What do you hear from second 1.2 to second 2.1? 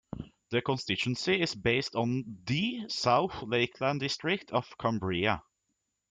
is based